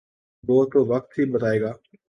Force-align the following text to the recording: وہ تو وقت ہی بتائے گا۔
وہ 0.43 0.65
تو 0.65 0.85
وقت 0.85 1.19
ہی 1.19 1.25
بتائے 1.31 1.61
گا۔ 1.61 1.71